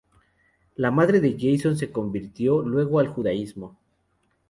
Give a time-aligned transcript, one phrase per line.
[0.77, 3.77] La madre de Jason se convirtió luego al judaísmo.